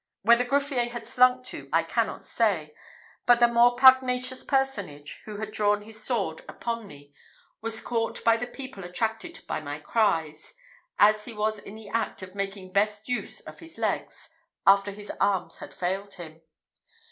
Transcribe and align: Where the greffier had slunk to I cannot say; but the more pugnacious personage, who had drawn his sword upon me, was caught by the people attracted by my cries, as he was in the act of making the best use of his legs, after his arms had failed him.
Where 0.23 0.35
the 0.37 0.45
greffier 0.45 0.89
had 0.89 1.05
slunk 1.05 1.45
to 1.45 1.69
I 1.71 1.83
cannot 1.83 2.25
say; 2.25 2.73
but 3.27 3.37
the 3.37 3.47
more 3.47 3.75
pugnacious 3.75 4.43
personage, 4.43 5.21
who 5.25 5.37
had 5.37 5.51
drawn 5.51 5.83
his 5.83 6.03
sword 6.03 6.41
upon 6.49 6.87
me, 6.87 7.13
was 7.61 7.81
caught 7.81 8.23
by 8.23 8.35
the 8.35 8.47
people 8.47 8.83
attracted 8.83 9.43
by 9.45 9.61
my 9.61 9.77
cries, 9.77 10.55
as 10.97 11.25
he 11.25 11.33
was 11.33 11.59
in 11.59 11.75
the 11.75 11.89
act 11.89 12.23
of 12.23 12.33
making 12.33 12.69
the 12.69 12.73
best 12.73 13.07
use 13.07 13.41
of 13.41 13.59
his 13.59 13.77
legs, 13.77 14.29
after 14.65 14.89
his 14.89 15.11
arms 15.19 15.57
had 15.57 15.71
failed 15.71 16.15
him. 16.15 16.41